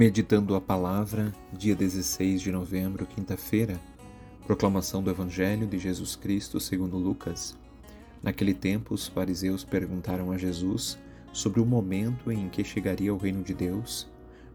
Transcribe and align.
Meditando 0.00 0.54
a 0.54 0.60
palavra, 0.62 1.30
dia 1.52 1.76
16 1.76 2.40
de 2.40 2.50
novembro, 2.50 3.04
quinta-feira, 3.04 3.78
proclamação 4.46 5.02
do 5.02 5.10
Evangelho 5.10 5.66
de 5.66 5.78
Jesus 5.78 6.16
Cristo 6.16 6.58
segundo 6.58 6.96
Lucas. 6.96 7.54
Naquele 8.22 8.54
tempo, 8.54 8.94
os 8.94 9.06
fariseus 9.06 9.62
perguntaram 9.62 10.32
a 10.32 10.38
Jesus 10.38 10.98
sobre 11.34 11.60
o 11.60 11.66
momento 11.66 12.32
em 12.32 12.48
que 12.48 12.64
chegaria 12.64 13.12
o 13.12 13.18
reino 13.18 13.42
de 13.42 13.52
Deus. 13.52 14.08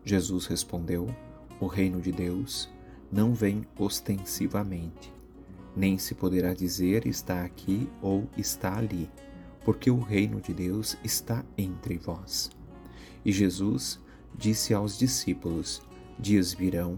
Jesus 0.04 0.48
respondeu: 0.48 1.16
O 1.60 1.68
reino 1.68 2.02
de 2.02 2.12
Deus 2.12 2.68
não 3.12 3.32
vem 3.32 3.68
ostensivamente, 3.78 5.14
nem 5.76 6.00
se 6.00 6.16
poderá 6.16 6.56
dizer 6.56 7.06
está 7.06 7.46
aqui 7.46 7.88
ou 8.02 8.28
está 8.36 8.80
ali, 8.80 9.08
porque 9.64 9.92
o 9.92 10.00
reino 10.00 10.42
de 10.42 10.56
Deus 10.56 10.98
está 11.04 11.46
entre 11.56 12.00
vós. 12.00 12.50
E 13.24 13.32
Jesus 13.32 14.04
disse 14.38 14.74
aos 14.74 14.98
discípulos: 14.98 15.82
Dias 16.20 16.54
virão 16.54 16.96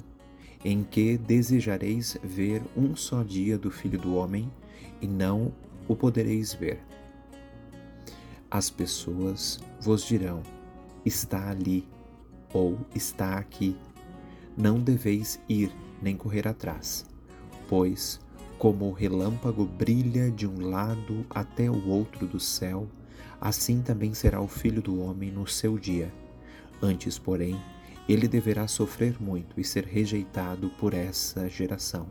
em 0.64 0.84
que 0.84 1.18
desejareis 1.18 2.18
ver 2.24 2.62
um 2.76 2.96
só 2.96 3.24
dia 3.24 3.58
do 3.58 3.72
Filho 3.72 4.00
do 4.00 4.16
Homem 4.16 4.52
e 5.02 5.08
não 5.08 5.54
o 5.88 5.96
podereis 5.96 6.54
ver. 6.54 6.80
As 8.50 8.70
pessoas 8.70 9.60
vos 9.80 10.04
dirão: 10.04 10.42
Está 11.06 11.50
ali 11.50 11.88
ou 12.54 12.78
está 12.96 13.38
aqui. 13.38 13.78
Não 14.58 14.80
deveis 14.80 15.40
ir 15.48 15.72
nem 16.02 16.18
correr 16.18 16.48
atrás, 16.48 17.06
pois, 17.68 18.20
como 18.58 18.86
o 18.86 18.94
relâmpago 18.94 19.66
brilha 19.66 20.32
de 20.32 20.48
um 20.48 20.70
lado 20.70 21.26
até 21.30 21.70
o 21.70 21.88
outro 21.88 22.26
do 22.26 22.40
céu, 22.40 22.88
assim 23.40 23.82
também 23.82 24.14
será 24.14 24.42
o 24.42 24.48
Filho 24.48 24.82
do 24.82 25.00
Homem 25.00 25.32
no 25.32 25.46
seu 25.46 25.78
dia. 25.78 26.12
Antes, 26.82 27.18
porém, 27.18 27.60
ele 28.08 28.28
deverá 28.28 28.68
sofrer 28.68 29.22
muito 29.22 29.60
e 29.60 29.64
ser 29.64 29.86
rejeitado 29.86 30.70
por 30.80 30.94
essa 30.94 31.50
geração. 31.50 32.08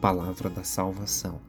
Palavra 0.00 0.48
da 0.48 0.62
salvação. 0.62 1.40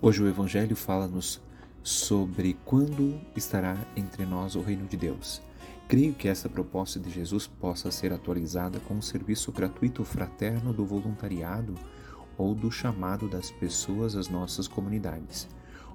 Hoje 0.00 0.22
o 0.22 0.28
Evangelho 0.28 0.76
fala-nos 0.76 1.40
sobre 1.82 2.56
quando 2.64 3.18
estará 3.34 3.76
entre 3.96 4.26
nós 4.26 4.54
o 4.54 4.60
reino 4.60 4.86
de 4.86 4.96
Deus. 4.96 5.40
Creio 5.88 6.12
que 6.12 6.28
essa 6.28 6.48
proposta 6.48 7.00
de 7.00 7.10
Jesus 7.10 7.46
possa 7.46 7.90
ser 7.90 8.12
atualizada 8.12 8.78
com 8.80 8.98
o 8.98 9.02
serviço 9.02 9.50
gratuito 9.50 10.04
fraterno 10.04 10.72
do 10.72 10.84
voluntariado 10.84 11.74
ou 12.36 12.54
do 12.54 12.70
chamado 12.70 13.28
das 13.28 13.50
pessoas 13.50 14.16
às 14.16 14.28
nossas 14.28 14.68
comunidades. 14.68 15.48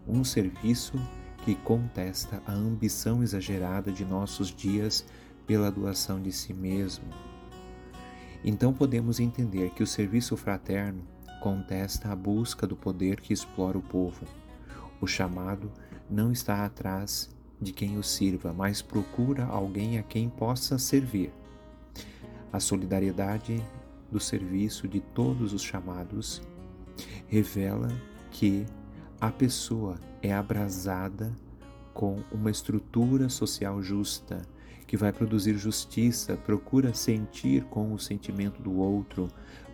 Um 0.08 0.24
serviço 0.24 0.94
que 0.94 1.27
contesta 1.56 2.42
a 2.46 2.54
ambição 2.54 3.24
exagerada 3.24 3.92
de 3.92 4.06
nossos 4.06 4.54
dias 4.54 5.06
pela 5.46 5.72
doação 5.72 6.22
de 6.22 6.32
si 6.32 6.54
mesmo. 6.54 7.06
Então 8.44 8.74
podemos 8.74 9.20
entender 9.20 9.72
que 9.72 9.84
o 9.84 9.88
serviço 9.88 10.38
fraterno 10.38 11.02
contesta 11.42 12.10
a 12.12 12.16
busca 12.16 12.68
do 12.68 12.76
poder 12.76 13.22
que 13.22 13.34
explora 13.34 13.78
o 13.78 13.82
povo. 13.82 14.26
O 15.00 15.08
chamado 15.08 15.72
não 16.10 16.32
está 16.32 16.66
atrás 16.66 17.30
de 17.60 17.72
quem 17.72 17.98
o 17.98 18.04
sirva, 18.04 18.54
mas 18.54 18.82
procura 18.82 19.46
alguém 19.46 19.98
a 19.98 20.04
quem 20.04 20.30
possa 20.30 20.78
servir. 20.78 21.32
A 22.52 22.60
solidariedade 22.60 23.64
do 24.12 24.20
serviço 24.20 24.88
de 24.88 25.00
todos 25.00 25.54
os 25.54 25.62
chamados 25.62 26.42
revela 27.28 27.90
que 28.32 28.66
a 29.20 29.32
pessoa 29.32 30.00
é 30.22 30.32
abrasada 30.32 31.36
com 31.92 32.22
uma 32.32 32.52
estrutura 32.52 33.30
social 33.30 33.82
justa 33.82 34.44
que 34.86 34.96
vai 34.96 35.12
produzir 35.12 35.58
justiça, 35.58 36.38
procura 36.38 36.94
sentir 36.94 37.64
com 37.66 37.92
o 37.94 38.00
sentimento 38.00 38.62
do 38.62 38.78
outro 38.78 39.28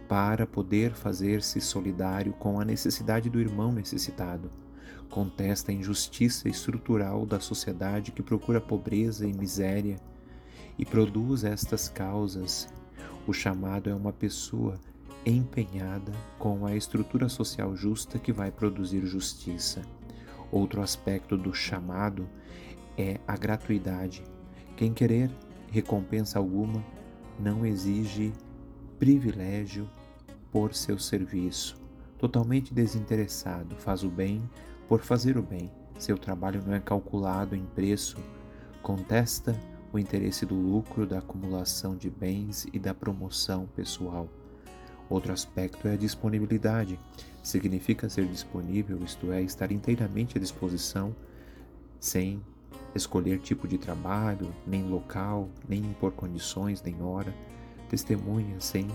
para 0.08 0.48
poder 0.48 0.94
fazer-se 0.94 1.59
solidário 1.59 2.32
com 2.34 2.59
a 2.59 2.66
necessidade 2.66 3.30
do 3.30 3.40
irmão 3.40 3.74
necessitado. 3.74 4.50
Contesta 5.09 5.72
a 5.72 5.76
injustiça 5.76 6.48
estrutural 6.48 7.26
da 7.26 7.40
sociedade 7.42 8.14
que 8.14 8.24
procura 8.24 8.62
pobreza 8.62 9.28
e 9.28 9.34
miséria 9.34 9.98
e 10.80 10.86
produz 10.86 11.44
estas 11.44 11.90
causas. 11.90 12.74
O 13.28 13.34
chamado 13.34 13.90
é 13.90 13.94
uma 13.94 14.14
pessoa 14.14 14.80
empenhada 15.25 16.11
com 16.38 16.66
a 16.66 16.75
estrutura 16.75 17.29
social 17.29 17.75
justa 17.75 18.19
que 18.19 18.31
vai 18.31 18.51
produzir 18.51 19.06
justiça. 19.06 19.81
Outro 20.51 20.81
aspecto 20.81 21.38
do 21.38 21.53
chamado 21.53 22.28
é 22.97 23.19
a 23.28 23.35
gratuidade. 23.38 24.23
Quem 24.75 24.94
querer 24.94 25.31
recompensa 25.72 26.38
alguma 26.38 26.84
não 27.39 27.66
exige 27.66 28.34
privilégio 29.00 29.89
por 30.51 30.73
seu 30.73 31.00
serviço. 31.00 31.81
Totalmente 32.17 32.73
desinteressado, 32.73 33.75
faz 33.78 34.03
o 34.03 34.09
bem 34.09 34.47
por 34.88 35.01
fazer 35.01 35.38
o 35.38 35.41
bem. 35.41 35.72
Seu 35.97 36.17
trabalho 36.17 36.63
não 36.66 36.73
é 36.73 36.79
calculado 36.79 37.55
em 37.55 37.66
preço, 37.66 38.17
contesta 38.81 39.57
o 39.91 40.00
interesse 40.00 40.45
do 40.45 40.55
lucro, 40.55 41.05
da 41.05 41.19
acumulação 41.19 41.95
de 41.95 42.09
bens 42.09 42.67
e 42.73 42.79
da 42.79 42.94
promoção 42.94 43.67
pessoal. 43.75 44.28
Outro 45.13 45.31
aspecto 45.31 45.88
é 45.88 45.94
a 45.94 45.96
disponibilidade. 45.96 47.00
Significa 47.44 48.09
ser 48.09 48.25
disponível, 48.25 48.97
isto 49.03 49.31
é, 49.31 49.44
estar 49.44 49.72
inteiramente 49.72 50.40
à 50.40 50.41
disposição, 50.41 51.16
sem 52.00 52.44
escolher 52.96 53.38
tipo 53.38 53.68
de 53.68 53.78
trabalho, 53.78 54.52
nem 54.66 54.81
local, 54.81 55.52
nem 55.69 55.81
impor 55.81 56.13
condições, 56.13 56.81
nem 56.81 57.00
hora. 57.00 57.31
Testemunha 57.90 58.59
sem 58.59 58.88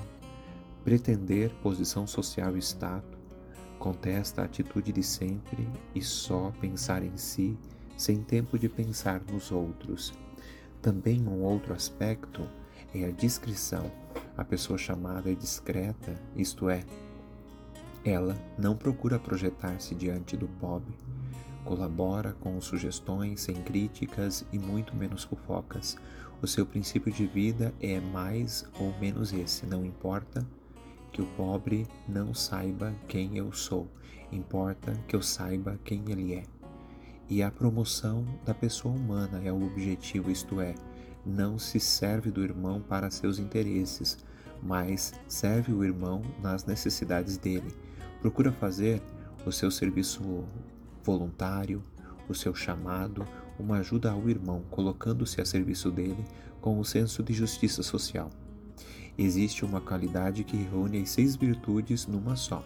pretender 0.83 1.51
posição 1.63 2.05
social 2.05 2.57
e 2.57 2.59
status. 2.59 3.17
Contesta 3.79 4.43
a 4.43 4.47
atitude 4.47 4.91
de 4.91 5.05
sempre 5.05 5.69
e 5.95 6.03
só 6.03 6.53
pensar 6.61 7.05
em 7.05 7.17
si, 7.17 7.57
sem 7.97 8.25
tempo 8.25 8.59
de 8.59 8.69
pensar 8.69 9.23
nos 9.31 9.53
outros. 9.53 10.13
Também 10.83 11.23
um 11.23 11.45
outro 11.45 11.73
aspecto 11.73 12.43
é 12.93 13.05
a 13.05 13.13
discrição 13.13 13.89
a 14.39 14.45
pessoa 14.45 14.79
chamada 14.79 15.33
é 15.33 15.35
discreta, 15.35 16.15
isto 16.37 16.71
é, 16.71 16.85
ela 18.05 18.37
não 18.57 18.77
procura 18.77 19.19
projetar-se 19.19 19.97
diante 19.97 20.37
do 20.37 20.47
pobre, 20.47 20.95
colabora 21.65 22.33
com 22.35 22.61
sugestões 22.61 23.41
sem 23.41 23.57
críticas 23.57 24.47
e 24.53 24.59
muito 24.59 24.95
menos 24.95 25.25
fofocas. 25.25 25.97
O 26.41 26.47
seu 26.47 26.65
princípio 26.65 27.13
de 27.13 27.27
vida 27.27 27.75
é 27.81 27.99
mais 27.99 28.65
ou 28.79 28.97
menos 29.01 29.33
esse: 29.33 29.67
não 29.67 29.85
importa 29.85 30.47
que 31.13 31.21
o 31.21 31.27
pobre 31.37 31.85
não 32.09 32.33
saiba 32.33 32.95
quem 33.09 33.37
eu 33.37 33.53
sou, 33.53 33.89
importa 34.31 34.93
que 35.09 35.17
eu 35.17 35.21
saiba 35.21 35.77
quem 35.85 36.05
ele 36.09 36.35
é. 36.35 36.45
E 37.29 37.43
a 37.43 37.51
promoção 37.51 38.25
da 38.47 38.55
pessoa 38.55 38.95
humana 38.95 39.43
é 39.43 39.53
o 39.53 39.67
objetivo, 39.67 40.31
isto 40.31 40.61
é, 40.61 40.77
não 41.29 41.59
se 41.59 41.79
serve 41.79 42.31
do 42.31 42.43
irmão 42.43 42.81
para 42.81 43.11
seus 43.11 43.39
interesses, 43.39 44.17
mas 44.63 45.13
serve 45.29 45.73
o 45.73 45.85
irmão 45.85 46.23
nas 46.43 46.65
necessidades 46.65 47.37
dele. 47.37 47.75
Procura 48.21 48.51
fazer 48.51 49.03
o 49.45 49.53
seu 49.53 49.71
serviço 49.71 50.45
voluntário, 51.05 51.83
o 52.29 52.35
seu 52.35 52.55
chamado, 52.55 53.27
uma 53.59 53.79
ajuda 53.79 54.11
ao 54.11 54.29
irmão, 54.29 54.63
colocando-se 54.71 55.41
a 55.41 55.45
serviço 55.45 55.91
dele 55.91 56.25
com 56.61 56.79
o 56.79 56.85
senso 56.85 57.23
de 57.23 57.33
justiça 57.33 57.83
social. 57.83 58.31
Existe 59.17 59.65
uma 59.65 59.81
qualidade 59.81 60.45
que 60.45 60.57
reúne 60.57 61.03
as 61.03 61.11
seis 61.11 61.37
virtudes 61.37 62.07
numa 62.07 62.37
só, 62.37 62.65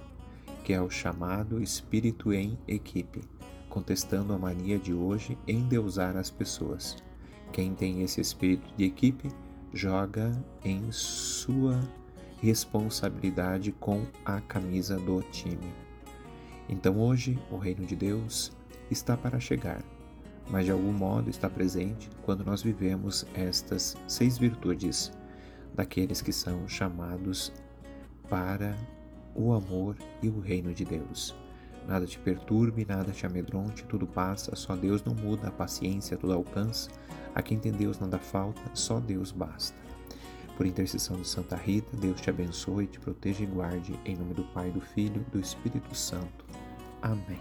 que 0.64 0.72
é 0.72 0.80
o 0.80 0.90
chamado 0.90 1.62
espírito 1.62 2.32
em 2.32 2.58
equipe, 2.68 3.22
contestando 3.68 4.32
a 4.32 4.38
mania 4.38 4.78
de 4.78 4.92
hoje 4.92 5.36
em 5.46 5.62
deusar 5.66 6.16
as 6.16 6.30
pessoas. 6.30 6.96
Quem 7.52 7.74
tem 7.74 8.02
esse 8.02 8.18
espírito 8.20 8.66
de 8.76 8.84
equipe 8.84 9.28
joga 9.74 10.32
em 10.64 10.90
sua 10.90 11.78
responsabilidade 12.40 13.72
com 13.72 14.02
a 14.24 14.40
camisa 14.40 14.96
do 14.96 15.20
time. 15.30 15.72
Então 16.66 16.98
hoje 16.98 17.38
o 17.50 17.58
reino 17.58 17.84
de 17.84 17.94
Deus 17.94 18.52
está 18.90 19.18
para 19.18 19.38
chegar, 19.38 19.84
mas 20.50 20.64
de 20.64 20.70
algum 20.70 20.92
modo 20.92 21.28
está 21.28 21.48
presente 21.48 22.08
quando 22.22 22.42
nós 22.42 22.62
vivemos 22.62 23.26
estas 23.34 23.96
seis 24.08 24.38
virtudes 24.38 25.12
daqueles 25.74 26.22
que 26.22 26.32
são 26.32 26.66
chamados 26.66 27.52
para 28.30 28.74
o 29.34 29.52
amor 29.52 29.96
e 30.22 30.28
o 30.28 30.40
reino 30.40 30.72
de 30.72 30.86
Deus. 30.86 31.41
Nada 31.86 32.06
te 32.06 32.18
perturbe, 32.18 32.86
nada 32.88 33.12
te 33.12 33.26
amedronte, 33.26 33.84
tudo 33.84 34.06
passa, 34.06 34.54
só 34.54 34.76
Deus 34.76 35.02
não 35.04 35.14
muda, 35.14 35.48
a 35.48 35.52
paciência 35.52 36.16
tudo 36.16 36.32
alcança, 36.32 36.90
a 37.34 37.42
quem 37.42 37.58
tem 37.58 37.72
Deus 37.72 37.98
nada 37.98 38.18
falta, 38.18 38.60
só 38.74 39.00
Deus 39.00 39.32
basta. 39.32 39.76
Por 40.56 40.66
intercessão 40.66 41.16
de 41.16 41.26
Santa 41.26 41.56
Rita, 41.56 41.96
Deus 41.96 42.20
te 42.20 42.30
abençoe, 42.30 42.86
te 42.86 43.00
proteja 43.00 43.42
e 43.42 43.46
guarde, 43.46 43.98
em 44.04 44.16
nome 44.16 44.34
do 44.34 44.44
Pai, 44.44 44.70
do 44.70 44.80
Filho 44.80 45.24
e 45.26 45.30
do 45.30 45.40
Espírito 45.40 45.94
Santo. 45.94 46.44
Amém. 47.00 47.40